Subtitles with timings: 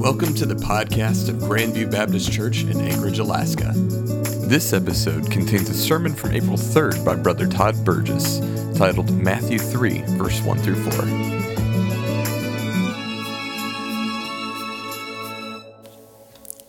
[0.00, 3.72] Welcome to the podcast of Grandview Baptist Church in Anchorage, Alaska.
[4.46, 8.38] This episode contains a sermon from April 3rd by Brother Todd Burgess
[8.78, 11.04] titled Matthew 3, verse 1 through 4.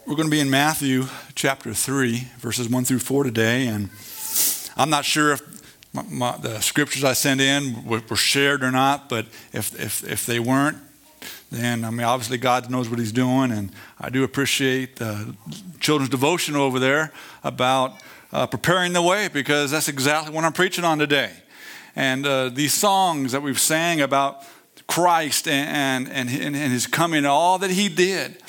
[0.05, 3.65] We're going to be in Matthew chapter 3, verses 1 through 4 today.
[3.65, 3.91] And
[4.75, 5.41] I'm not sure if
[5.93, 10.03] my, my, the scriptures I sent in were, were shared or not, but if, if,
[10.03, 10.79] if they weren't,
[11.51, 15.35] then I mean, obviously God knows what He's doing, and I do appreciate the
[15.79, 17.11] children's devotion over there
[17.43, 17.93] about
[18.31, 21.31] uh, preparing the way because that's exactly what I'm preaching on today.
[21.95, 24.43] And uh, these songs that we've sang about
[24.87, 28.41] Christ and, and, and, and His coming all that He did.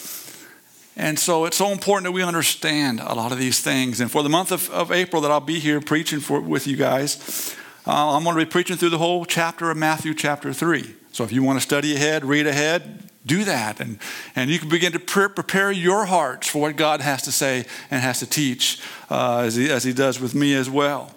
[0.96, 4.01] And so it's so important that we understand a lot of these things.
[4.01, 6.77] And for the month of, of April that I'll be here preaching for, with you
[6.77, 10.95] guys, uh, I'm going to be preaching through the whole chapter of Matthew, chapter 3.
[11.12, 13.80] So if you want to study ahead, read ahead, do that.
[13.80, 13.98] And,
[14.34, 17.66] and you can begin to pre- prepare your hearts for what God has to say
[17.91, 21.15] and has to teach uh, as, he, as He does with me as well.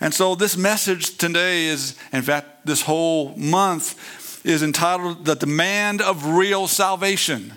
[0.00, 6.02] And so this message today is, in fact, this whole month is entitled The Demand
[6.02, 7.54] of Real Salvation.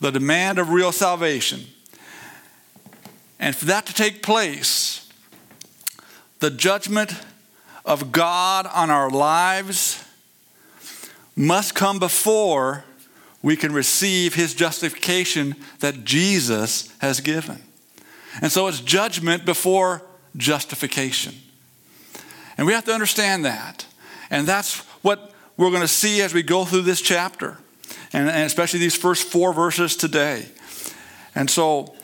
[0.00, 1.64] The demand of real salvation.
[3.38, 5.08] And for that to take place,
[6.40, 7.14] the judgment
[7.86, 10.03] of God on our lives
[11.36, 12.84] must come before
[13.42, 17.62] we can receive his justification that Jesus has given.
[18.40, 20.02] And so it's judgment before
[20.36, 21.34] justification.
[22.56, 23.86] And we have to understand that.
[24.30, 27.58] And that's what we're going to see as we go through this chapter,
[28.12, 30.46] and, and especially these first four verses today.
[31.34, 31.94] And so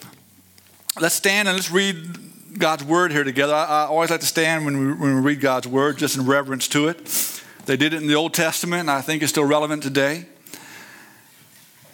[1.00, 3.55] let's stand and let's read God's word here together.
[3.55, 6.27] I, I always like to stand when we, when we read God's word, just in
[6.27, 7.40] reverence to it.
[7.71, 10.27] They did it in the Old Testament, and I think it's still relevant today.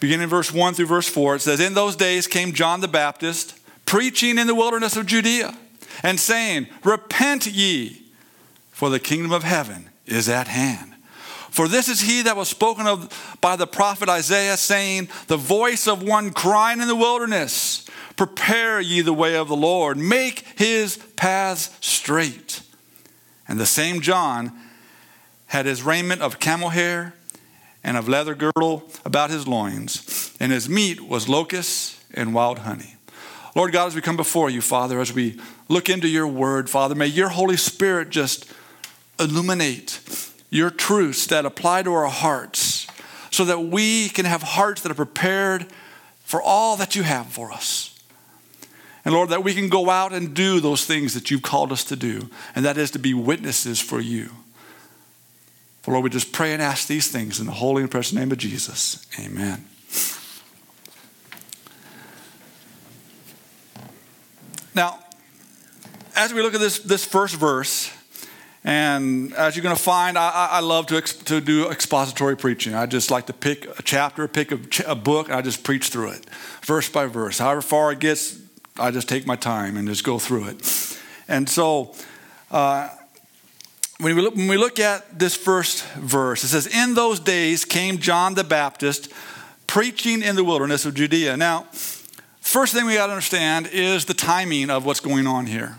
[0.00, 2.88] Beginning in verse 1 through verse 4, it says, In those days came John the
[2.88, 5.54] Baptist, preaching in the wilderness of Judea,
[6.02, 8.00] and saying, Repent ye,
[8.70, 10.94] for the kingdom of heaven is at hand.
[11.50, 15.86] For this is he that was spoken of by the prophet Isaiah, saying, The voice
[15.86, 17.86] of one crying in the wilderness,
[18.16, 22.62] Prepare ye the way of the Lord, make his paths straight.
[23.46, 24.58] And the same John
[25.46, 27.14] had his raiment of camel hair
[27.84, 32.96] and of leather girdle about his loins, and his meat was locusts and wild honey.
[33.54, 36.94] Lord God, as we come before you, Father, as we look into your word, Father,
[36.94, 38.52] may your Holy Spirit just
[39.18, 40.00] illuminate
[40.50, 42.86] your truths that apply to our hearts
[43.30, 45.66] so that we can have hearts that are prepared
[46.24, 47.98] for all that you have for us.
[49.04, 51.84] And Lord, that we can go out and do those things that you've called us
[51.84, 54.30] to do, and that is to be witnesses for you.
[55.86, 58.32] For Lord, we just pray and ask these things in the holy and precious name
[58.32, 59.06] of Jesus.
[59.20, 59.64] Amen.
[64.74, 64.98] Now,
[66.16, 67.92] as we look at this, this first verse,
[68.64, 72.74] and as you're going to find, I, I love to, to do expository preaching.
[72.74, 74.58] I just like to pick a chapter, pick a,
[74.88, 76.26] a book, and I just preach through it,
[76.62, 77.38] verse by verse.
[77.38, 78.40] However far it gets,
[78.76, 80.98] I just take my time and just go through it.
[81.28, 81.94] And so,
[82.50, 82.88] uh,
[83.98, 87.64] when we, look, when we look at this first verse, it says, In those days
[87.64, 89.10] came John the Baptist
[89.66, 91.36] preaching in the wilderness of Judea.
[91.36, 91.66] Now,
[92.40, 95.76] first thing we got to understand is the timing of what's going on here.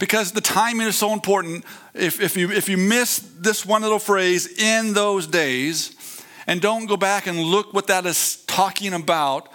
[0.00, 1.64] Because the timing is so important.
[1.94, 6.86] If, if, you, if you miss this one little phrase, in those days, and don't
[6.86, 9.48] go back and look what that is talking about,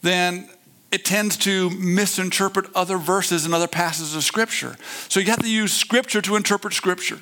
[0.00, 0.48] then
[0.90, 4.76] it tends to misinterpret other verses and other passages of Scripture.
[5.08, 7.20] So you have to use Scripture to interpret Scripture.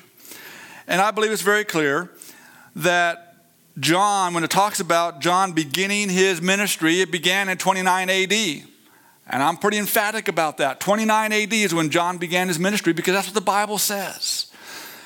[0.87, 2.09] And I believe it's very clear
[2.75, 3.35] that
[3.79, 8.33] John, when it talks about John beginning his ministry, it began in 29 AD.
[9.27, 10.79] And I'm pretty emphatic about that.
[10.79, 14.51] 29 AD is when John began his ministry because that's what the Bible says.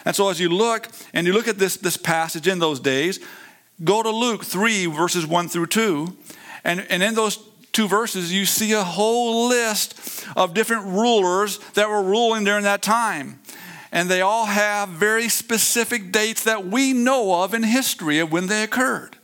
[0.05, 3.19] And so as you look and you look at this, this passage in those days,
[3.83, 6.17] go to Luke 3, verses 1 through 2.
[6.63, 7.39] And, and in those
[7.71, 12.81] two verses, you see a whole list of different rulers that were ruling during that
[12.81, 13.39] time
[13.91, 18.47] and they all have very specific dates that we know of in history of when
[18.47, 19.17] they occurred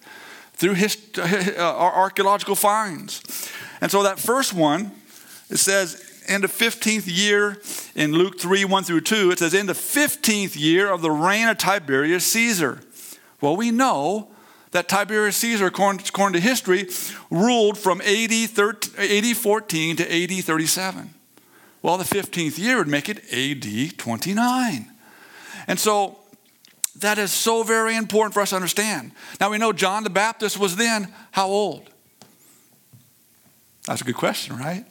[0.53, 3.51] through hist- uh, archaeological finds.
[3.81, 4.91] And so that first one,
[5.49, 7.61] it says, in the 15th year,
[7.95, 11.47] in Luke 3 1 through 2, it says, in the 15th year of the reign
[11.49, 12.79] of Tiberius Caesar.
[13.41, 14.29] Well, we know
[14.71, 16.87] that Tiberius Caesar, according, to history,
[17.29, 21.12] ruled from AD, 13, AD 14 to AD 37.
[21.83, 24.91] Well, the 15th year would make it AD 29.
[25.67, 26.17] And so
[26.95, 29.11] that is so very important for us to understand.
[29.39, 31.89] Now we know John the Baptist was then how old?
[33.85, 34.85] That's a good question, right?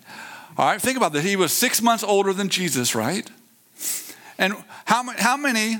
[0.59, 1.25] All right, think about this.
[1.25, 3.29] He was six months older than Jesus, right?
[4.37, 4.55] And
[4.85, 5.79] how, how many,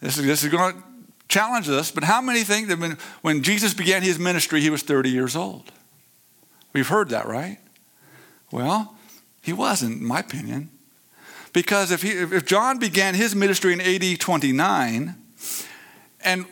[0.00, 0.82] this is, this is going to
[1.28, 4.82] challenge us, but how many think that when, when Jesus began his ministry, he was
[4.82, 5.72] 30 years old?
[6.74, 7.58] We've heard that, right?
[8.50, 8.94] Well,
[9.44, 10.70] he wasn't, in my opinion.
[11.52, 15.14] Because if, he, if John began his ministry in AD 29,
[16.24, 16.46] and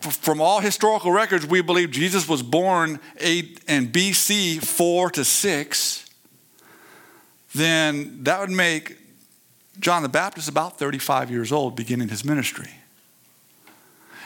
[0.00, 6.06] from all historical records, we believe Jesus was born in BC 4 to 6,
[7.54, 8.96] then that would make
[9.78, 12.70] John the Baptist about 35 years old beginning his ministry.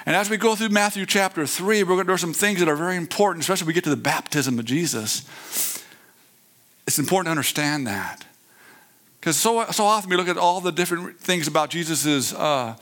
[0.07, 2.69] And as we go through Matthew chapter 3, we're going to do some things that
[2.69, 5.27] are very important, especially when we get to the baptism of Jesus.
[6.87, 8.25] It's important to understand that.
[9.21, 12.75] Because so, so often we look at all the different things about Jesus' uh,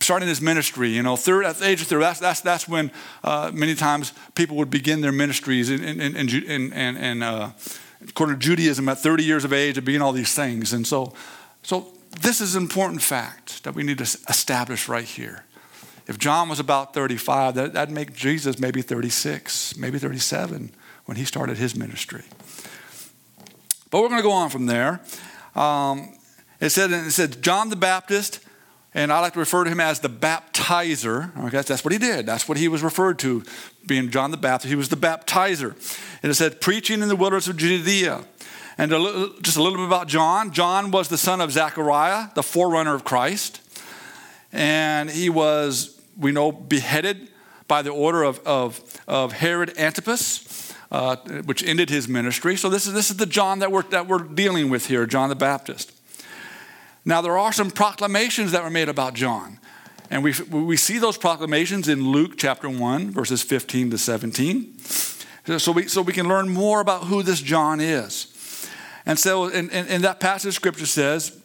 [0.00, 0.88] starting his ministry.
[0.88, 2.90] You know, third, at the age of 30, that's, that's, that's when
[3.22, 7.52] uh, many times people would begin their ministries in, in, in, in, in, in uh,
[8.08, 10.72] according to Judaism, at 30 years of age, of being all these things.
[10.72, 11.12] And so,
[11.62, 11.88] so
[12.20, 15.44] this is an important fact that we need to establish right here.
[16.06, 20.70] If John was about 35, that, that'd make Jesus maybe 36, maybe 37
[21.06, 22.24] when he started his ministry.
[23.94, 25.00] But we're going to go on from there.
[25.54, 26.18] Um,
[26.58, 28.40] it said, it said John the Baptist,
[28.92, 31.30] and I like to refer to him as the baptizer.
[31.46, 32.26] Okay, that's what he did.
[32.26, 33.44] That's what he was referred to,
[33.86, 34.68] being John the Baptist.
[34.68, 35.76] He was the baptizer.
[36.24, 38.24] And it said, preaching in the wilderness of Judea.
[38.78, 40.52] And a little, just a little bit about John.
[40.52, 43.60] John was the son of Zechariah, the forerunner of Christ.
[44.52, 47.28] And he was, we know, beheaded
[47.68, 50.38] by the order of, of, of Herod Antipas
[50.90, 52.56] uh, which ended his ministry.
[52.56, 55.28] So this is, this is the John that we're, that we're dealing with here, John
[55.28, 55.92] the Baptist.
[57.04, 59.58] Now, there are some proclamations that were made about John.
[60.10, 64.78] And we, we see those proclamations in Luke chapter 1, verses 15 to 17.
[65.58, 68.30] So we, so we can learn more about who this John is.
[69.06, 71.38] And so, in, in, in that passage, scripture says,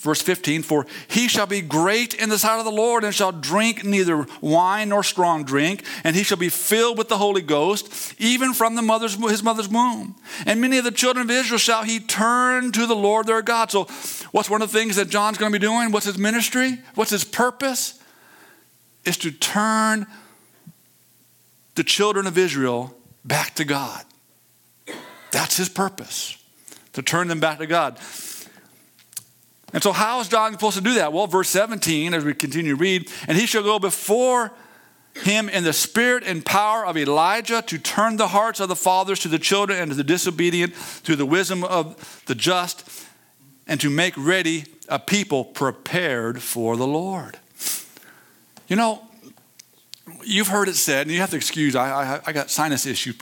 [0.00, 3.30] Verse 15, for he shall be great in the sight of the Lord and shall
[3.30, 8.14] drink neither wine nor strong drink, and he shall be filled with the Holy Ghost,
[8.18, 10.16] even from the mother's, his mother's womb.
[10.46, 13.70] And many of the children of Israel shall he turn to the Lord their God.
[13.70, 13.84] So,
[14.32, 15.92] what's one of the things that John's going to be doing?
[15.92, 16.78] What's his ministry?
[16.94, 18.00] What's his purpose?
[19.04, 20.06] Is to turn
[21.74, 24.04] the children of Israel back to God.
[25.30, 26.36] That's his purpose,
[26.92, 27.98] to turn them back to God.
[29.72, 31.12] And so, how is John supposed to do that?
[31.12, 34.52] Well, verse 17, as we continue to read, and he shall go before
[35.14, 39.20] him in the spirit and power of Elijah to turn the hearts of the fathers
[39.20, 40.74] to the children and to the disobedient,
[41.04, 43.06] to the wisdom of the just,
[43.66, 47.38] and to make ready a people prepared for the Lord.
[48.68, 49.02] You know,
[50.24, 53.12] you've heard it said, and you have to excuse, I, I, I, got sinus issue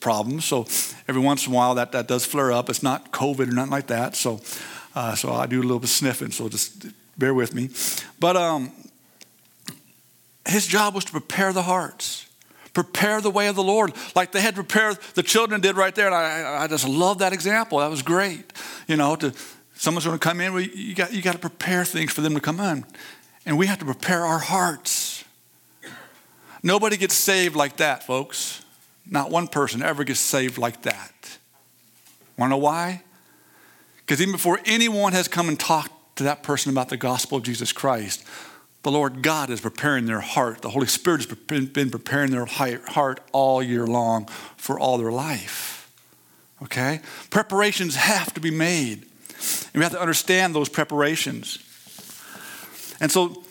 [0.00, 0.66] problems, so
[1.08, 2.68] every once in a while that, that does flare up.
[2.68, 4.16] It's not COVID or nothing like that.
[4.16, 4.40] So,
[4.98, 6.86] uh, so I do a little bit of sniffing, so just
[7.16, 7.70] bear with me.
[8.18, 8.72] But um,
[10.44, 12.26] his job was to prepare the hearts,
[12.74, 16.06] prepare the way of the Lord, like they had prepared, the children did right there.
[16.06, 17.78] And I, I just love that example.
[17.78, 18.52] That was great.
[18.88, 19.32] You know, to,
[19.74, 22.34] someone's going to come in, well, you, got, you got to prepare things for them
[22.34, 22.84] to come in.
[23.46, 25.22] And we have to prepare our hearts.
[26.64, 28.64] Nobody gets saved like that, folks.
[29.08, 31.38] Not one person ever gets saved like that.
[32.36, 33.04] Want to know why?
[34.08, 37.44] Because even before anyone has come and talked to that person about the gospel of
[37.44, 38.24] Jesus Christ,
[38.82, 40.62] the Lord God is preparing their heart.
[40.62, 44.24] The Holy Spirit has been preparing their heart all year long
[44.56, 45.92] for all their life.
[46.62, 47.02] Okay?
[47.28, 49.02] Preparations have to be made.
[49.02, 51.58] And we have to understand those preparations.
[53.00, 53.44] And so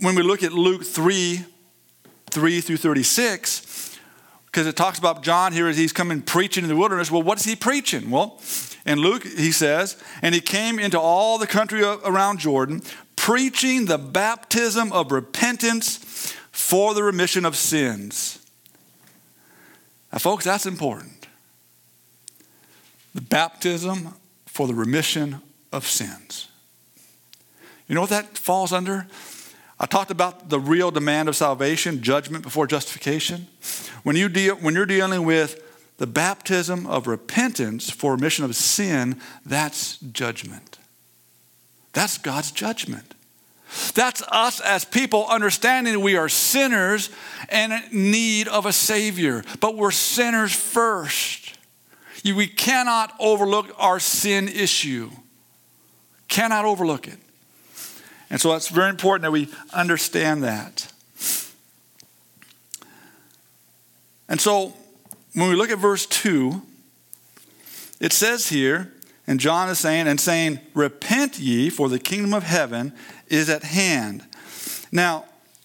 [0.00, 1.44] when we look at Luke 3
[2.32, 3.96] 3 through 36,
[4.46, 7.12] because it talks about John here as he's coming preaching in the wilderness.
[7.12, 8.10] Well, what is he preaching?
[8.10, 8.40] Well,
[8.86, 12.82] in Luke, he says, and he came into all the country around Jordan,
[13.16, 18.38] preaching the baptism of repentance for the remission of sins.
[20.12, 21.26] Now, folks, that's important.
[23.14, 24.14] The baptism
[24.46, 25.40] for the remission
[25.72, 26.48] of sins.
[27.88, 29.06] You know what that falls under?
[29.80, 33.48] I talked about the real demand of salvation, judgment before justification.
[34.04, 35.60] When, you deal, when you're dealing with
[35.98, 40.78] the baptism of repentance for remission of sin, that's judgment.
[41.92, 43.14] That's God's judgment.
[43.94, 47.10] That's us as people understanding we are sinners
[47.48, 49.44] and in need of a Savior.
[49.60, 51.56] But we're sinners first.
[52.24, 55.10] We cannot overlook our sin issue.
[56.28, 57.18] Cannot overlook it.
[58.30, 60.90] And so it's very important that we understand that.
[64.28, 64.74] And so
[65.34, 66.62] when we look at verse 2,
[68.00, 68.92] it says here,
[69.26, 72.92] and John is saying, and saying, Repent ye, for the kingdom of heaven
[73.28, 74.24] is at hand.
[74.92, 75.24] Now,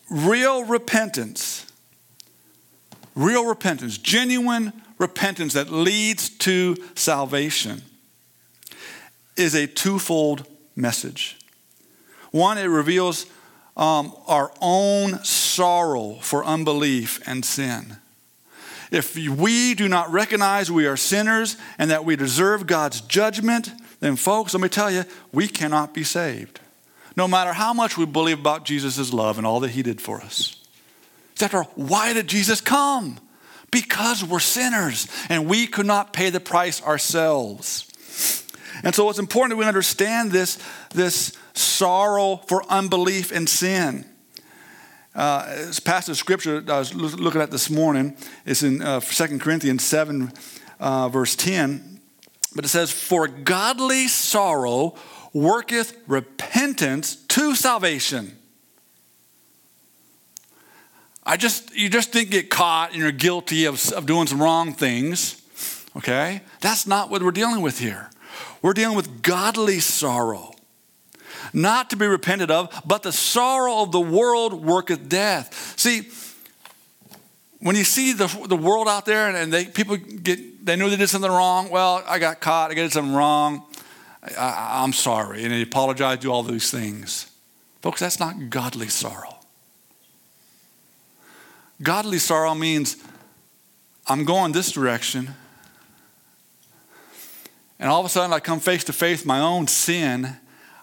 [0.10, 1.66] real repentance,
[3.16, 7.82] real repentance, genuine repentance that leads to salvation
[9.36, 10.46] is a twofold
[10.76, 11.38] message.
[12.32, 13.26] One, it reveals
[13.78, 17.98] um, our own sorrow for unbelief and sin.
[18.92, 24.16] If we do not recognize we are sinners and that we deserve God's judgment, then,
[24.16, 26.60] folks, let me tell you, we cannot be saved.
[27.16, 30.22] No matter how much we believe about Jesus' love and all that he did for
[30.22, 30.56] us.
[31.42, 33.20] After why did Jesus come?
[33.72, 37.86] Because we're sinners and we could not pay the price ourselves.
[38.84, 40.58] And so it's important that we understand this,
[40.94, 44.06] this sorrow for unbelief and sin.
[45.16, 49.40] Uh, this passage of scripture I was looking at this morning is in uh, 2
[49.40, 50.32] Corinthians 7,
[50.80, 52.00] uh, verse 10.
[52.56, 54.96] But it says, For godly sorrow
[55.34, 58.38] worketh repentance to salvation.
[61.24, 64.74] I just, you just didn't get caught and you're guilty of, of doing some wrong
[64.74, 65.42] things.
[65.96, 66.42] Okay?
[66.62, 68.10] That's not what we're dealing with here.
[68.62, 70.54] We're dealing with godly sorrow
[71.54, 75.78] not to be repented of, but the sorrow of the world worketh death.
[75.78, 76.10] See,
[77.60, 80.90] when you see the, the world out there and, and they, people get, they know
[80.90, 81.70] they did something wrong.
[81.70, 83.64] Well, I got caught, I did something wrong.
[84.38, 85.44] I, am sorry.
[85.44, 87.30] And they apologize, do all these things.
[87.82, 89.38] Folks, that's not godly sorrow.
[91.82, 92.98] Godly sorrow means
[94.08, 95.36] I'm going this direction,
[97.80, 100.36] and all of a sudden I come face to face my own sin,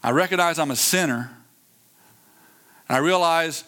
[0.07, 1.33] I recognize I'm a sinner.
[2.89, 3.65] And I realize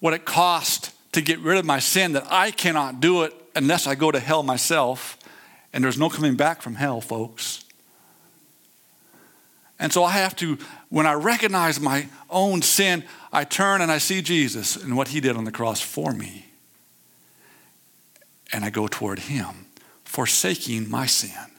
[0.00, 3.86] what it cost to get rid of my sin, that I cannot do it unless
[3.86, 5.18] I go to hell myself.
[5.70, 7.64] And there's no coming back from hell, folks.
[9.78, 10.56] And so I have to,
[10.88, 15.20] when I recognize my own sin, I turn and I see Jesus and what he
[15.20, 16.46] did on the cross for me.
[18.50, 19.66] And I go toward him,
[20.06, 21.51] forsaking my sin.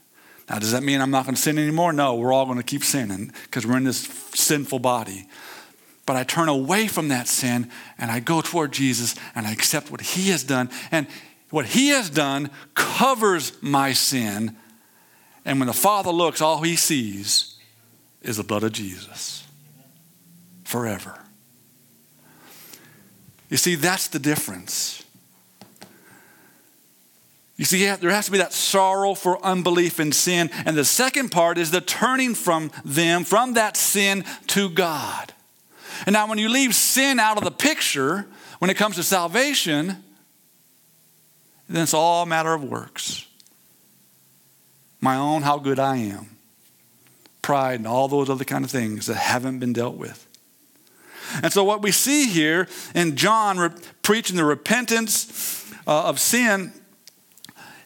[0.53, 1.93] Now, does that mean I'm not going to sin anymore?
[1.93, 4.01] No, we're all going to keep sinning because we're in this
[4.35, 5.27] sinful body.
[6.05, 9.89] But I turn away from that sin and I go toward Jesus and I accept
[9.89, 10.69] what He has done.
[10.91, 11.07] And
[11.49, 14.55] what He has done covers my sin.
[15.43, 17.57] And when the Father looks, all He sees
[18.21, 19.47] is the blood of Jesus
[20.65, 21.17] forever.
[23.49, 25.02] You see, that's the difference.
[27.55, 30.49] You see, yeah, there has to be that sorrow for unbelief and sin.
[30.65, 35.33] And the second part is the turning from them, from that sin to God.
[36.05, 38.25] And now, when you leave sin out of the picture,
[38.57, 40.03] when it comes to salvation,
[41.69, 43.27] then it's all a matter of works.
[44.99, 46.37] My own, how good I am.
[47.41, 50.27] Pride and all those other kind of things that haven't been dealt with.
[51.43, 53.69] And so, what we see here in John re-
[54.01, 56.73] preaching the repentance uh, of sin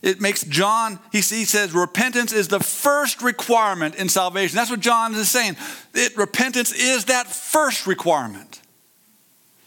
[0.01, 4.55] it makes John, he, says, repentance is the first requirement in salvation.
[4.55, 5.57] That's what John is saying.
[5.93, 8.61] It, repentance is that first requirement.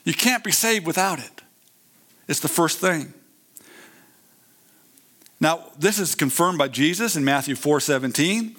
[0.05, 1.43] You can't be saved without it.
[2.29, 3.13] It's the first thing.
[5.41, 8.57] Now, this is confirmed by Jesus in Matthew 4 17.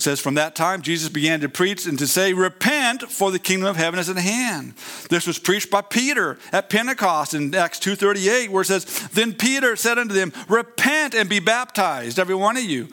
[0.00, 3.38] It says, From that time, Jesus began to preach and to say, Repent, for the
[3.38, 4.72] kingdom of heaven is at hand.
[5.10, 9.76] This was preached by Peter at Pentecost in Acts 2.38, where it says, Then Peter
[9.76, 12.88] said unto them, Repent and be baptized, every one of you.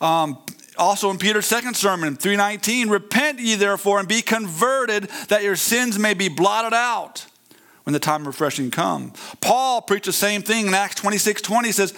[0.00, 0.36] Um,
[0.76, 5.96] also in Peter's second sermon, 319, Repent ye therefore and be converted, that your sins
[5.96, 7.24] may be blotted out
[7.88, 9.14] when the time of refreshing come.
[9.40, 11.94] Paul preached the same thing in Acts 26 20 says,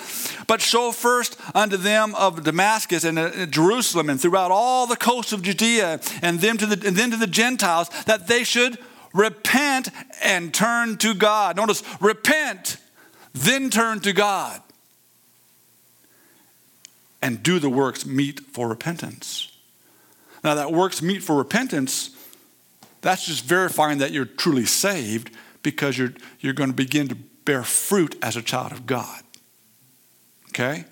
[0.47, 5.33] But show first unto them of Damascus and uh, Jerusalem and throughout all the coasts
[5.33, 8.79] of Judea and, them to the, and then to the Gentiles that they should
[9.13, 9.89] repent
[10.23, 11.57] and turn to God.
[11.57, 12.77] Notice, repent,
[13.35, 14.63] then turn to God
[17.21, 19.51] and do the works meet for repentance.
[20.45, 22.11] Now, that works meet for repentance,
[23.01, 25.33] that's just verifying that you're truly saved
[25.63, 27.15] because you're, you're going to begin to
[27.45, 29.23] bear fruit as a child of God.
[30.49, 30.85] Okay?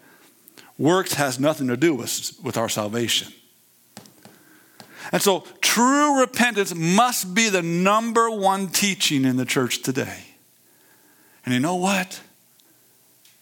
[0.79, 3.33] Works has nothing to do with, with our salvation.
[5.11, 10.25] And so, true repentance must be the number one teaching in the church today.
[11.45, 12.21] And you know what?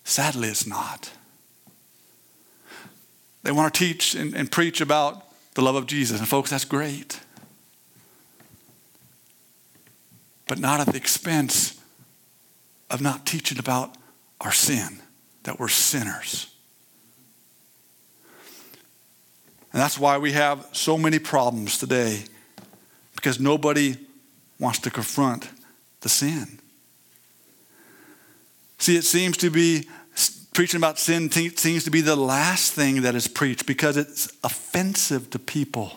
[0.04, 1.10] Sadly, it's not.
[3.42, 6.20] They want to teach and, and preach about the love of Jesus.
[6.20, 7.20] And, folks, that's great.
[10.46, 11.80] But not at the expense
[12.90, 13.96] of not teaching about
[14.40, 15.00] our sin,
[15.42, 16.52] that we're sinners.
[19.72, 22.24] And that's why we have so many problems today,
[23.14, 23.96] because nobody
[24.58, 25.50] wants to confront
[26.00, 26.60] the sin.
[28.78, 29.88] See, it seems to be
[30.56, 35.28] preaching about sin seems to be the last thing that is preached because it's offensive
[35.28, 35.92] to people.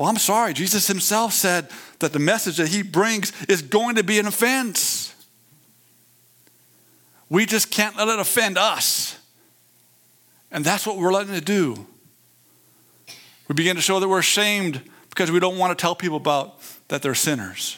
[0.00, 0.54] Well, I'm sorry.
[0.54, 5.14] Jesus himself said that the message that he brings is going to be an offense.
[7.28, 9.18] We just can't let it offend us.
[10.50, 11.86] And that's what we're letting it do.
[13.46, 14.80] We begin to show that we're ashamed
[15.10, 17.76] because we don't want to tell people about that they're sinners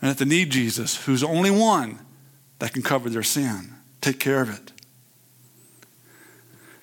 [0.00, 1.98] and that they need Jesus, who's the only one
[2.60, 4.70] that can cover their sin, take care of it.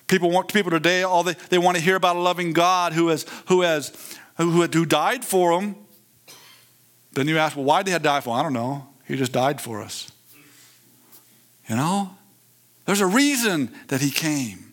[0.06, 3.08] People want people today, all they, they want to hear about a loving God who
[3.08, 3.92] has who has
[4.36, 5.76] who, who died for them.
[7.12, 8.30] Then you ask, well, why did he die for?
[8.30, 8.40] Them?
[8.40, 8.88] I don't know.
[9.06, 10.10] He just died for us.
[11.68, 12.10] You know?
[12.84, 14.72] There's a reason that he came.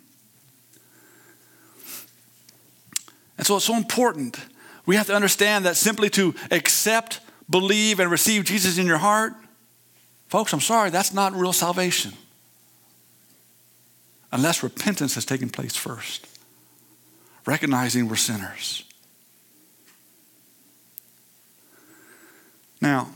[3.38, 4.40] And so it's so important.
[4.86, 9.34] We have to understand that simply to accept, believe, and receive Jesus in your heart,
[10.28, 12.14] folks, I'm sorry, that's not real salvation
[14.32, 16.28] unless repentance has taken place first,
[17.46, 18.84] recognizing we're sinners.
[22.82, 23.10] Now,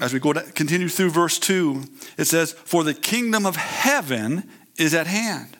[0.00, 1.84] as we go to continue through verse 2,
[2.18, 5.56] it says, For the kingdom of heaven is at hand.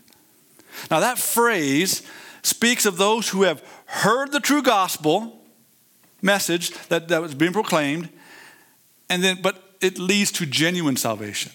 [0.90, 2.02] Now, that phrase
[2.42, 5.40] speaks of those who have heard the true gospel
[6.20, 8.08] message that, that was being proclaimed,
[9.08, 11.52] and then, but it leads to genuine salvation.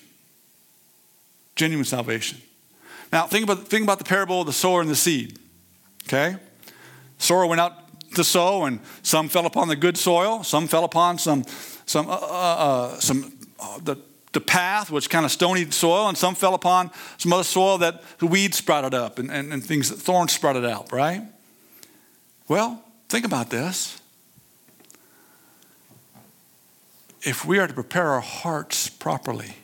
[1.55, 2.41] Genuine salvation.
[3.11, 5.39] Now, think about, think about the parable of the sower and the seed.
[6.05, 6.35] Okay?
[7.17, 7.73] Sower went out
[8.15, 11.43] to sow, and some fell upon the good soil, some fell upon some,
[11.85, 13.97] some, uh, uh, uh some uh, the,
[14.31, 18.01] the path, which kind of stony soil, and some fell upon some other soil that
[18.19, 21.23] the weeds sprouted up and, and, and things, that thorns sprouted out, right?
[22.47, 24.01] Well, think about this.
[27.21, 29.55] If we are to prepare our hearts properly,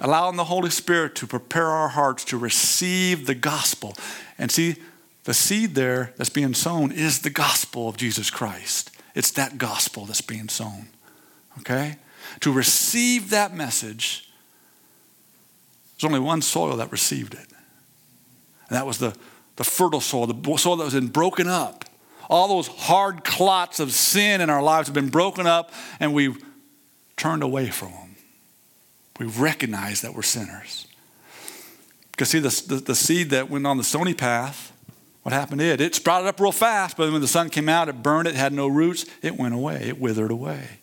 [0.00, 3.96] allowing the Holy Spirit to prepare our hearts to receive the gospel.
[4.38, 4.76] And see,
[5.24, 8.90] the seed there that's being sown is the gospel of Jesus Christ.
[9.14, 10.88] It's that gospel that's being sown.
[11.58, 11.96] Okay?
[12.40, 14.28] To receive that message,
[15.96, 17.46] there's only one soil that received it.
[18.68, 19.16] And that was the,
[19.56, 21.84] the fertile soil, the soil that was been broken up.
[22.28, 26.44] All those hard clots of sin in our lives have been broken up, and we've
[27.16, 28.05] turned away from them.
[29.18, 30.86] We recognize that we're sinners.
[32.10, 34.72] Because, see, the, the, the, seed that went on the stony path,
[35.22, 35.80] what happened to it?
[35.80, 38.52] It sprouted up real fast, but when the sun came out, it burned, it had
[38.52, 40.80] no roots, it went away, it withered away.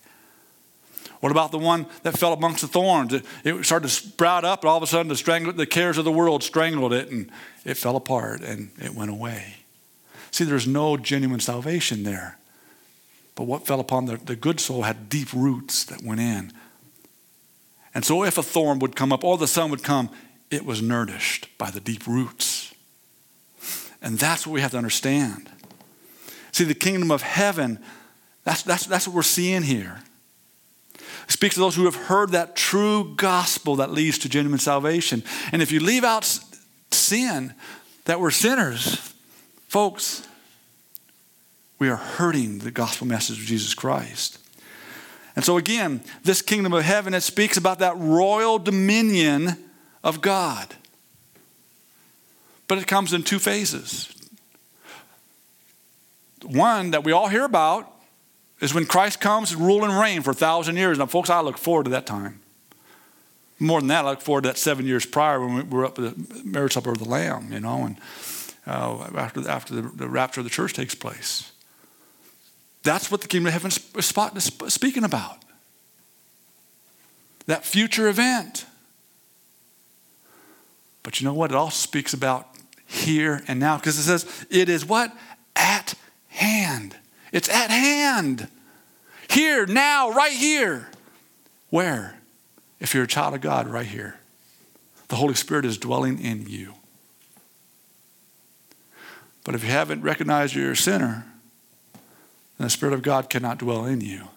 [1.21, 3.13] What about the one that fell amongst the thorns?
[3.13, 5.97] It, it started to sprout up, and all of a sudden, the, strangle, the cares
[5.97, 7.31] of the world strangled it, and
[7.63, 9.55] it fell apart, and it went away.
[10.31, 12.37] See, there's no genuine salvation there.
[13.35, 16.51] But what fell upon the, the good soul had deep roots that went in
[17.93, 20.09] and so, if a thorn would come up or the sun would come,
[20.49, 22.73] it was nourished by the deep roots.
[24.01, 25.49] And that's what we have to understand.
[26.51, 27.79] See, the kingdom of heaven,
[28.43, 30.01] that's, that's, that's what we're seeing here.
[30.95, 35.23] It speaks to those who have heard that true gospel that leads to genuine salvation.
[35.51, 36.39] And if you leave out
[36.91, 37.53] sin,
[38.05, 39.13] that we're sinners,
[39.67, 40.27] folks,
[41.79, 44.42] we are hurting the gospel message of Jesus Christ.
[45.35, 49.57] And so, again, this kingdom of heaven, it speaks about that royal dominion
[50.03, 50.75] of God.
[52.67, 54.13] But it comes in two phases.
[56.43, 57.89] One that we all hear about
[58.61, 60.97] is when Christ comes and rule and reign for a thousand years.
[60.97, 62.39] Now, folks, I look forward to that time.
[63.59, 65.97] More than that, I look forward to that seven years prior when we were up
[65.97, 67.97] at the marriage supper of the Lamb, you know, and
[68.67, 71.52] uh, after, after the, the rapture of the church takes place.
[72.83, 75.37] That's what the kingdom of heaven is speaking about.
[77.45, 78.65] That future event.
[81.01, 81.51] But you know what?
[81.51, 82.47] It also speaks about
[82.85, 85.15] here and now because it says it is what?
[85.55, 85.95] At
[86.29, 86.95] hand.
[87.31, 88.47] It's at hand.
[89.29, 90.89] Here, now, right here.
[91.69, 92.19] Where?
[92.79, 94.19] If you're a child of God, right here.
[95.07, 96.73] The Holy Spirit is dwelling in you.
[99.43, 101.25] But if you haven't recognized you're a sinner,
[102.63, 104.29] and the Spirit of God cannot dwell in you.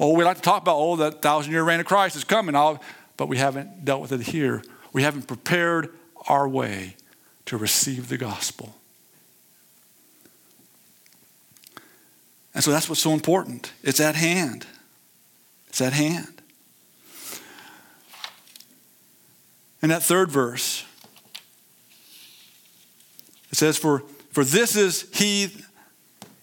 [0.00, 2.56] Oh, we like to talk about, oh, that thousand year reign of Christ is coming,
[3.16, 4.64] but we haven't dealt with it here.
[4.92, 5.94] We haven't prepared
[6.26, 6.96] our way
[7.46, 8.74] to receive the gospel.
[12.54, 13.72] And so that's what's so important.
[13.84, 14.66] It's at hand.
[15.68, 16.42] It's at hand.
[19.80, 20.84] In that third verse,
[23.52, 24.02] it says, For,
[24.32, 25.52] for this is he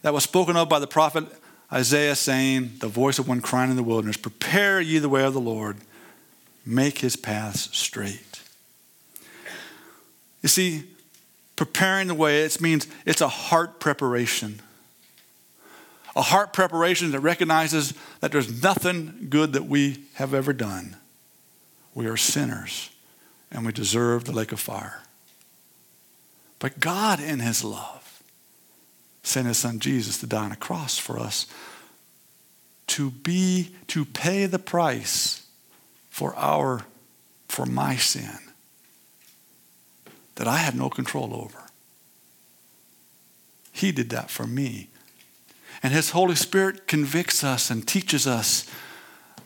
[0.07, 1.25] that was spoken of by the prophet
[1.69, 5.33] Isaiah, saying, The voice of one crying in the wilderness, Prepare ye the way of
[5.33, 5.75] the Lord,
[6.65, 8.41] make his paths straight.
[10.41, 10.85] You see,
[11.57, 14.61] preparing the way, it means it's a heart preparation.
[16.15, 20.95] A heart preparation that recognizes that there's nothing good that we have ever done.
[21.93, 22.91] We are sinners
[23.51, 25.01] and we deserve the lake of fire.
[26.59, 28.06] But God, in His love,
[29.27, 31.47] sent His Son Jesus to die on a cross for us
[32.87, 35.45] to be, to pay the price
[36.09, 36.85] for our,
[37.47, 38.39] for my sin
[40.35, 41.65] that I had no control over.
[43.71, 44.89] He did that for me.
[45.83, 48.69] And His Holy Spirit convicts us and teaches us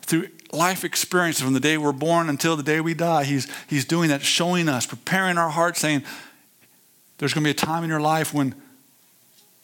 [0.01, 3.23] through life experience from the day we're born until the day we die.
[3.23, 6.03] He's, he's doing that, showing us, preparing our hearts, saying,
[7.17, 8.55] there's going to be a time in your life when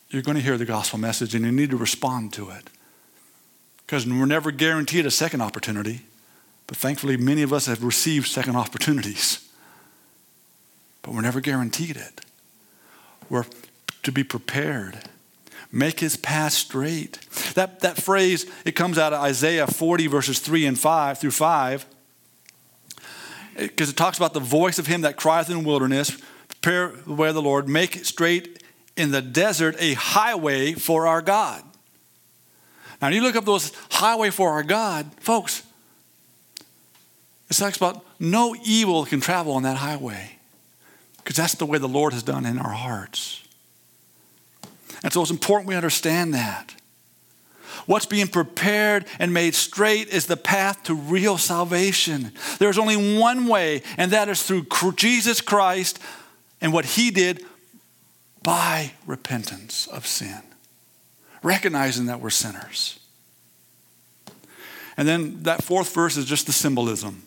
[0.10, 2.70] you're going to hear the gospel message and you need to respond to it.
[3.86, 6.02] Because we're never guaranteed a second opportunity,
[6.65, 9.48] but thankfully, many of us have received second opportunities.
[11.02, 12.22] But we're never guaranteed it.
[13.30, 13.46] We're
[14.04, 15.00] to be prepared
[15.72, 17.20] make his path straight.
[17.56, 21.86] That, that phrase, it comes out of Isaiah 40, verses 3 and 5 through 5,
[23.58, 26.17] because it talks about the voice of him that crieth in the wilderness,
[26.48, 28.63] prepare the way of the Lord, make it straight
[28.98, 31.64] in the desert a highway for our God.
[33.02, 35.64] Now, you look up those highway for our God, folks,
[37.50, 40.38] it talks about no evil can travel on that highway
[41.18, 43.44] because that's the way the Lord has done in our hearts.
[45.04, 46.74] And so it's important we understand that.
[47.86, 52.34] What's being prepared and made straight is the path to real salvation.
[52.60, 56.00] There's only one way, and that is through Jesus Christ
[56.60, 57.46] and what he did
[58.48, 60.42] by repentance of sin,
[61.44, 62.98] recognizing that we're sinners.
[64.96, 67.24] And then that fourth verse is just the symbolism.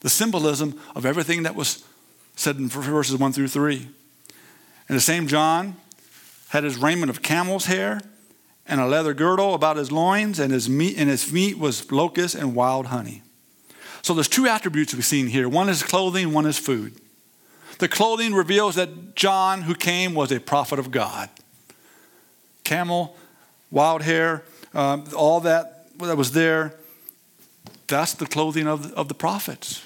[0.00, 1.84] The symbolism of everything that was
[2.34, 3.88] said in verses 1 through 3.
[4.88, 5.76] And the same John
[6.48, 8.00] had his raiment of camel's hair
[8.66, 12.34] and a leather girdle about his loins, and his meat, and his meat was locust
[12.34, 13.22] and wild honey.
[14.02, 15.48] So there's two attributes we've seen here.
[15.48, 17.00] One is clothing, one is food.
[17.80, 21.28] The clothing reveals that John, who came, was a prophet of God.
[22.62, 23.16] Camel,
[23.70, 26.74] wild hair, um, all that that was there,
[27.88, 29.84] that's the clothing of, of the prophets.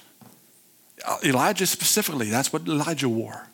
[1.05, 3.47] Uh, Elijah specifically, that's what Elijah wore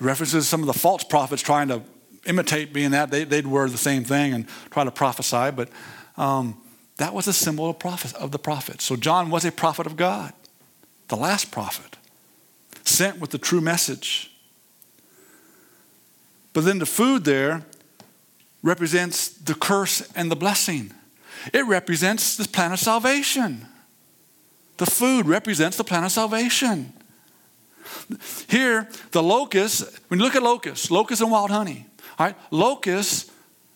[0.00, 1.82] references some of the false prophets trying to
[2.26, 3.10] imitate being that.
[3.10, 5.68] They, would wear the same thing and try to prophesy, but
[6.16, 6.56] um,
[6.96, 8.80] that was a symbol of, prophet, of the prophet.
[8.80, 10.32] So John was a prophet of God,
[11.08, 11.97] the last prophet,
[12.88, 14.30] sent with the true message.
[16.52, 17.62] But then the food there
[18.62, 20.92] represents the curse and the blessing.
[21.52, 23.66] It represents the plan of salvation.
[24.78, 26.92] The food represents the plan of salvation.
[28.48, 31.86] Here, the locust, when you look at locusts, locust and wild honey,
[32.18, 33.30] all right, locusts,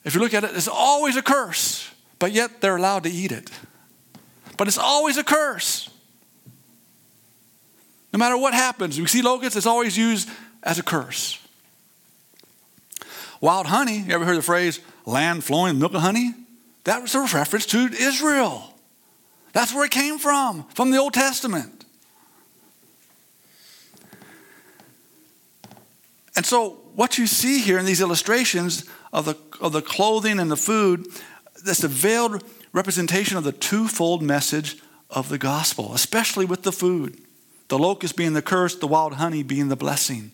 [0.04, 3.32] if you look at it, it's always a curse, but yet they're allowed to eat
[3.32, 3.50] it.
[4.56, 5.88] But it's always a curse.
[8.12, 10.28] No matter what happens, we see locusts, it's always used
[10.62, 11.38] as a curse.
[13.40, 16.34] Wild honey, you ever heard the phrase land flowing with milk and honey?
[16.84, 18.74] That was a reference to Israel.
[19.52, 21.84] That's where it came from, from the Old Testament.
[26.34, 30.50] And so, what you see here in these illustrations of the, of the clothing and
[30.50, 31.06] the food,
[31.64, 34.78] that's a veiled representation of the twofold message
[35.10, 37.20] of the gospel, especially with the food.
[37.72, 40.32] The locust being the curse, the wild honey being the blessing.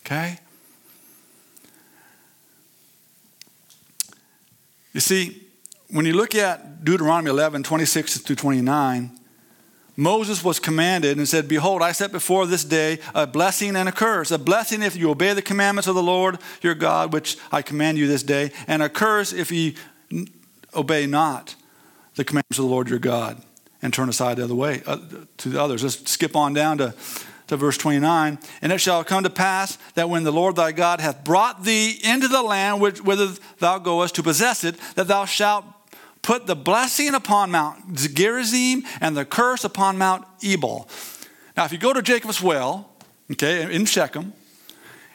[0.00, 0.38] Okay?
[4.94, 5.42] You see,
[5.90, 9.10] when you look at Deuteronomy 11, 26 through 29,
[9.96, 13.92] Moses was commanded and said, Behold, I set before this day a blessing and a
[13.92, 14.30] curse.
[14.30, 17.98] A blessing if you obey the commandments of the Lord your God, which I command
[17.98, 19.74] you this day, and a curse if you
[20.74, 21.54] obey not
[22.14, 23.42] the commandments of the Lord your God
[23.82, 24.98] and turn aside the other way uh,
[25.38, 25.82] to the others.
[25.82, 26.94] Let's skip on down to,
[27.48, 28.38] to verse 29.
[28.62, 31.98] And it shall come to pass that when the Lord thy God hath brought thee
[32.02, 35.64] into the land which, whither thou goest to possess it, that thou shalt
[36.22, 40.88] put the blessing upon Mount Gerizim and the curse upon Mount Ebal.
[41.56, 42.90] Now, if you go to Jacob's well,
[43.30, 44.32] okay, in Shechem,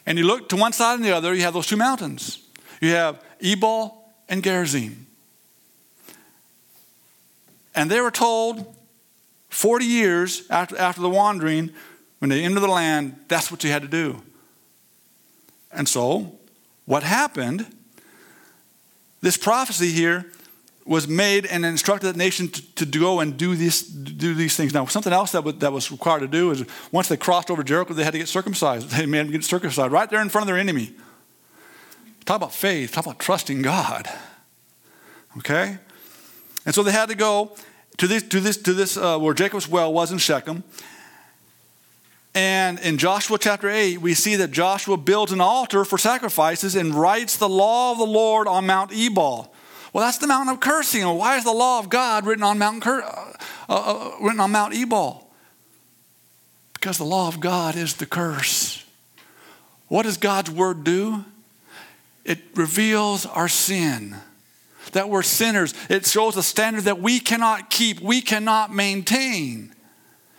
[0.05, 2.41] and you look to one side and the other, you have those two mountains.
[2.79, 5.07] You have Ebal and Gerizim.
[7.73, 8.75] And they were told
[9.49, 11.71] 40 years after, after the wandering,
[12.19, 14.21] when they entered the land, that's what you had to do.
[15.71, 16.37] And so,
[16.85, 17.65] what happened?
[19.21, 20.31] This prophecy here
[20.85, 24.73] was made and instructed the nation to, to go and do, this, do these things.
[24.73, 27.93] Now, something else that that was required to do is once they crossed over Jericho,
[27.93, 28.89] they had to get circumcised.
[28.89, 30.93] They had to get circumcised right there in front of their enemy.
[32.25, 34.07] Talk about faith, talk about trusting God.
[35.37, 35.77] Okay?
[36.65, 37.55] And so they had to go
[37.97, 40.63] to this, to this, to this uh, where Jacob's well was in Shechem.
[42.33, 46.95] And in Joshua chapter 8, we see that Joshua builds an altar for sacrifices and
[46.95, 49.53] writes the law of the Lord on Mount Ebal.
[49.91, 51.05] Well, that's the mountain of cursing.
[51.05, 53.33] Why is the law of God written on Mount, Cur- uh,
[53.67, 55.27] uh, uh, written on Mount Ebal?
[56.73, 58.85] Because the law of God is the curse.
[59.89, 61.25] What does God's word do?
[62.23, 64.15] It reveals our sin,
[64.93, 65.73] that we're sinners.
[65.89, 69.73] It shows a standard that we cannot keep, we cannot maintain.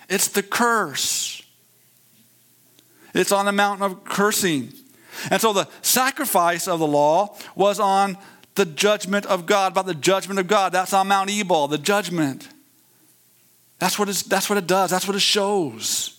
[0.08, 1.42] It's the curse.
[3.14, 4.72] It's on the mountain of cursing.
[5.30, 8.16] And so the sacrifice of the law was on
[8.54, 10.72] the judgment of God, about the judgment of God.
[10.72, 12.48] That's on Mount Ebal, the judgment.
[13.78, 16.18] That's what, that's what it does, that's what it shows.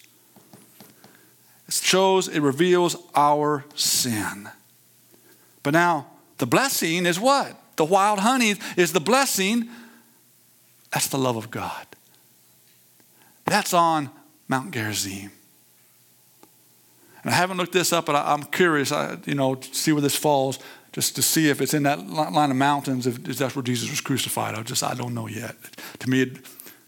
[1.68, 4.50] It shows, it reveals our sin.
[5.64, 6.08] But now,
[6.40, 7.58] the blessing is what?
[7.76, 9.70] The wild honey is the blessing.
[10.92, 11.88] That's the love of God.
[13.46, 14.10] That's on
[14.48, 15.32] Mount Gerizim.
[17.24, 19.92] And I haven't looked this up, but I, am curious, I, you know, to see
[19.92, 20.60] where this falls,
[20.92, 23.90] just to see if it's in that line of mountains, if, if that's where Jesus
[23.90, 24.56] was crucified.
[24.56, 25.56] I just, I don't know yet.
[26.00, 26.34] To me,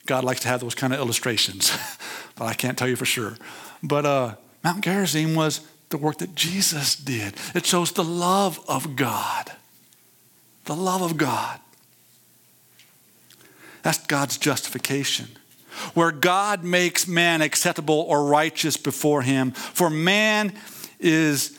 [0.05, 1.75] God likes to have those kind of illustrations,
[2.35, 3.37] but I can't tell you for sure.
[3.81, 7.35] But uh, Mount Gerizim was the work that Jesus did.
[7.53, 9.51] It shows the love of God.
[10.65, 11.60] The love of God.
[13.84, 15.28] That's God's justification
[15.93, 19.51] where God makes man acceptable or righteous before him.
[19.51, 20.54] For man
[20.99, 21.58] is,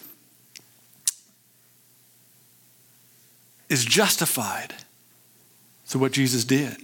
[3.69, 4.75] is justified
[5.85, 6.77] through what Jesus did.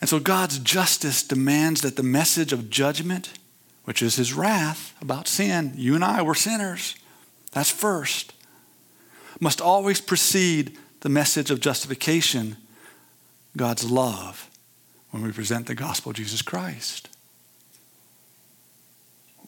[0.00, 3.32] And so God's justice demands that the message of judgment,
[3.84, 6.94] which is his wrath about sin, you and I were sinners,
[7.50, 8.32] that's first,
[9.40, 12.56] must always precede the message of justification
[13.56, 14.50] God's love
[15.10, 17.08] when we present the gospel of Jesus Christ.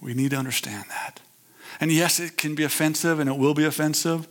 [0.01, 1.21] We need to understand that.
[1.81, 4.27] And yes, it can be offensive and it will be offensive,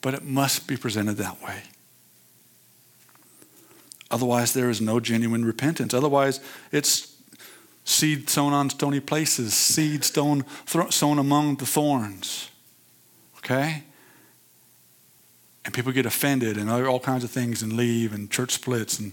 [0.00, 1.62] but it must be presented that way.
[4.10, 5.94] Otherwise, there is no genuine repentance.
[5.94, 6.40] Otherwise,
[6.70, 7.16] it's
[7.84, 10.44] seed sown on stony places, seed sown,
[10.90, 12.50] sown among the thorns.
[13.44, 13.82] Okay?
[15.64, 18.98] And people get offended and all kinds of things and leave and church splits.
[18.98, 19.12] And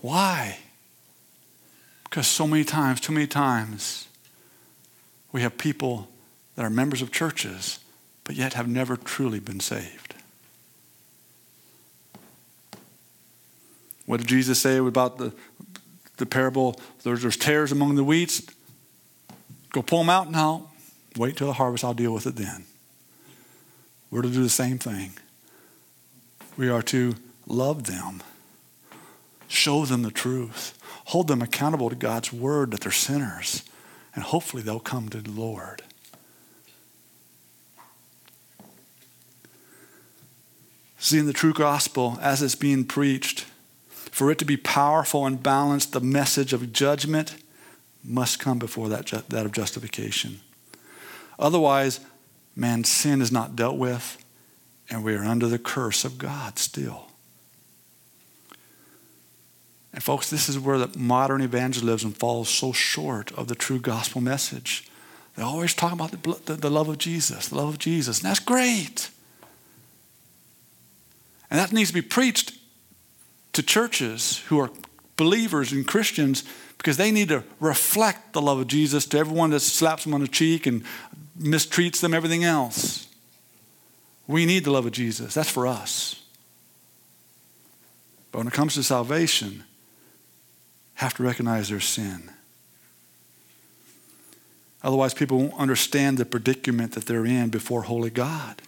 [0.00, 0.58] why?
[2.04, 4.08] Because so many times, too many times,
[5.32, 6.08] we have people
[6.56, 7.78] that are members of churches,
[8.24, 10.14] but yet have never truly been saved.
[14.06, 15.32] What did Jesus say about the,
[16.16, 16.80] the parable?
[17.04, 18.42] There's, there's tares among the wheats.
[19.70, 20.68] Go pull them out now.
[21.16, 22.64] Wait till the harvest, I'll deal with it then.
[24.10, 25.12] We're to do the same thing.
[26.56, 27.14] We are to
[27.46, 28.22] love them,
[29.48, 33.62] show them the truth, hold them accountable to God's word that they're sinners,
[34.14, 35.82] and hopefully they'll come to the Lord.
[40.98, 43.46] Seeing the true gospel as it's being preached,
[43.88, 47.36] for it to be powerful and balanced, the message of judgment
[48.04, 50.40] must come before that, that of justification.
[51.38, 52.00] Otherwise,
[52.60, 54.22] man's sin is not dealt with
[54.90, 57.06] and we are under the curse of God still.
[59.92, 64.20] And, folks, this is where the modern evangelism falls so short of the true gospel
[64.20, 64.88] message.
[65.36, 68.28] They always talk about the, the, the love of Jesus, the love of Jesus, and
[68.28, 69.10] that's great.
[71.50, 72.56] And that needs to be preached
[73.52, 74.70] to churches who are
[75.16, 76.44] believers and Christians
[76.80, 80.22] because they need to reflect the love of Jesus to everyone that slaps them on
[80.22, 80.82] the cheek and
[81.38, 83.06] mistreats them, everything else.
[84.26, 85.34] We need the love of Jesus.
[85.34, 86.22] That's for us.
[88.32, 89.64] But when it comes to salvation,
[90.94, 92.30] have to recognize their sin.
[94.82, 98.62] Otherwise, people won't understand the predicament that they're in before holy God.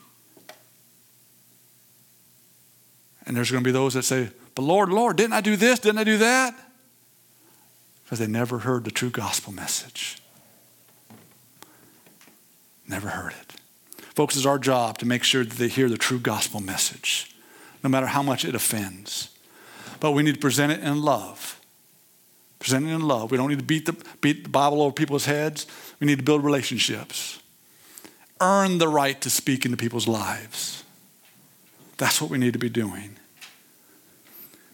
[3.24, 5.78] And there's going to be those that say, But Lord, Lord, didn't I do this?
[5.78, 6.54] Didn't I do that?
[8.12, 10.20] Because they never heard the true gospel message.
[12.86, 13.54] Never heard it.
[14.14, 17.34] Folks, it's our job to make sure that they hear the true gospel message,
[17.82, 19.30] no matter how much it offends.
[19.98, 21.58] But we need to present it in love
[22.62, 23.32] Present it in love.
[23.32, 25.66] We don't need to beat the, beat the Bible over people's heads.
[25.98, 27.40] We need to build relationships.
[28.40, 30.84] Earn the right to speak into people's lives.
[31.96, 33.16] That's what we need to be doing.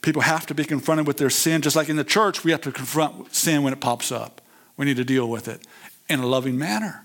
[0.02, 2.60] People have to be confronted with their sin, just like in the church, we have
[2.62, 4.40] to confront sin when it pops up.
[4.76, 5.66] We need to deal with it
[6.08, 7.04] in a loving manner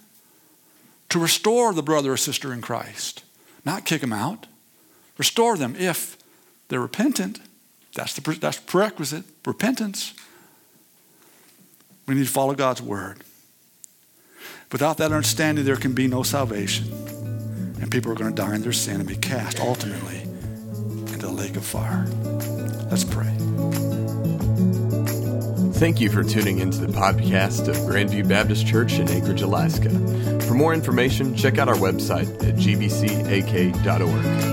[1.09, 3.23] to restore the brother or sister in Christ,
[3.63, 4.47] not kick them out.
[5.17, 6.17] Restore them if
[6.69, 7.39] they're repentant.
[7.93, 10.15] That's the that's prerequisite repentance.
[12.07, 13.19] We need to follow God's word.
[14.71, 16.91] Without that understanding, there can be no salvation.
[17.79, 20.32] And people are going to die in their sin and be cast ultimately
[21.23, 22.05] the lake of fire.
[22.91, 23.31] Let's pray.
[25.79, 29.89] Thank you for tuning into the podcast of Grandview Baptist Church in Anchorage, Alaska.
[30.41, 34.52] For more information, check out our website at gbcak.org.